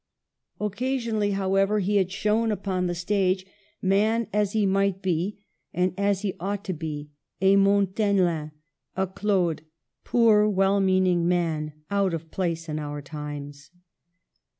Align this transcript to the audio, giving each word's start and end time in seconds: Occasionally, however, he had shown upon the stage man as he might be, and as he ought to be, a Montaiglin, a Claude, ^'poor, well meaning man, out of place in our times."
Occasionally, 0.59 1.33
however, 1.33 1.77
he 1.77 1.97
had 1.97 2.11
shown 2.11 2.51
upon 2.51 2.87
the 2.87 2.95
stage 2.95 3.45
man 3.83 4.25
as 4.33 4.53
he 4.53 4.65
might 4.65 4.99
be, 5.03 5.37
and 5.75 5.93
as 5.95 6.21
he 6.23 6.33
ought 6.39 6.63
to 6.63 6.73
be, 6.73 7.11
a 7.39 7.55
Montaiglin, 7.55 8.49
a 8.97 9.05
Claude, 9.05 9.61
^'poor, 10.03 10.51
well 10.51 10.79
meaning 10.79 11.27
man, 11.27 11.73
out 11.91 12.15
of 12.15 12.31
place 12.31 12.67
in 12.67 12.79
our 12.79 12.99
times." 13.03 13.69